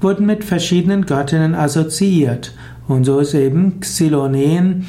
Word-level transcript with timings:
wurden 0.00 0.26
mit 0.26 0.44
verschiedenen 0.44 1.04
Göttinnen 1.06 1.54
assoziiert. 1.56 2.54
Und 2.86 3.04
so 3.04 3.18
ist 3.18 3.34
eben 3.34 3.80
Xylonen 3.80 4.86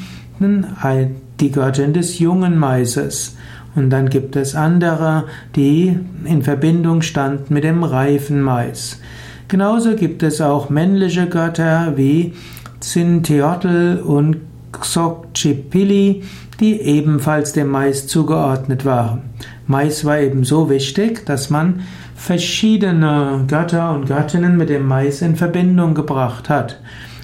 die 1.40 1.50
Göttin 1.50 1.92
des 1.92 2.18
jungen 2.18 2.56
Maises. 2.56 3.36
Und 3.74 3.90
dann 3.90 4.08
gibt 4.08 4.36
es 4.36 4.54
andere, 4.54 5.24
die 5.54 5.96
in 6.24 6.42
Verbindung 6.42 7.02
standen 7.02 7.54
mit 7.54 7.64
dem 7.64 7.84
reifen 7.84 8.42
Mais. 8.42 9.00
Genauso 9.48 9.96
gibt 9.96 10.22
es 10.22 10.40
auch 10.40 10.70
männliche 10.70 11.28
Götter 11.28 11.94
wie 11.96 12.34
Zinteotl 12.80 14.02
und 14.04 14.38
Xochipilli, 14.72 16.22
die 16.60 16.80
ebenfalls 16.80 17.52
dem 17.52 17.68
Mais 17.68 18.06
zugeordnet 18.06 18.84
waren. 18.84 19.22
Mais 19.66 20.04
war 20.04 20.18
eben 20.18 20.44
so 20.44 20.70
wichtig, 20.70 21.26
dass 21.26 21.50
man 21.50 21.80
verschiedene 22.14 23.44
Götter 23.48 23.94
und 23.94 24.06
Göttinnen 24.06 24.56
mit 24.56 24.68
dem 24.68 24.86
Mais 24.86 25.22
in 25.22 25.36
Verbindung 25.36 25.94
gebracht 25.94 26.48
hat. 26.48 26.80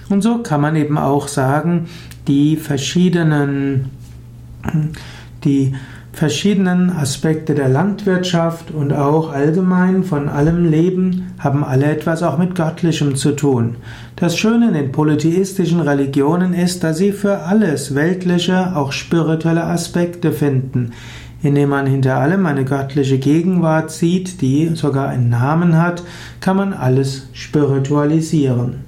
Und 0.09 0.23
so 0.23 0.39
kann 0.39 0.61
man 0.61 0.77
eben 0.77 0.99
auch 0.99 1.29
sagen, 1.29 1.87
die 2.29 2.57
verschiedenen, 2.57 3.91
die 5.45 5.75
verschiedenen 6.17 6.89
Aspekte 6.89 7.55
der 7.55 7.69
Landwirtschaft 7.69 8.71
und 8.71 8.95
auch 8.95 9.31
allgemein 9.31 10.03
von 10.03 10.31
allem 10.31 10.65
Leben 10.65 11.35
haben 11.39 11.63
alle 11.63 11.85
etwas 11.85 12.23
auch 12.23 12.39
mit 12.39 12.55
Göttlichem 12.55 13.17
zu 13.17 13.33
tun. 13.33 13.77
Das 14.17 14.35
Schöne 14.39 14.69
in 14.69 14.75
den 14.75 14.93
polytheistischen 14.93 15.81
Religionen 15.81 16.55
ist, 16.55 16.83
dass 16.83 16.97
sie 16.97 17.13
für 17.13 17.41
alles 17.41 17.95
Weltliche 17.95 18.75
auch 18.75 18.93
spirituelle 18.93 19.65
Aspekte 19.65 20.33
finden, 20.33 20.93
indem 21.43 21.69
man 21.69 21.87
hinter 21.87 22.17
allem 22.17 22.47
eine 22.47 22.65
göttliche 22.65 23.19
Gegenwart 23.19 23.91
sieht, 23.91 24.41
die 24.41 24.71
sogar 24.75 25.11
einen 25.11 25.29
Namen 25.29 25.77
hat, 25.77 26.03
kann 26.41 26.57
man 26.57 26.73
alles 26.73 27.29
spiritualisieren. 27.35 28.87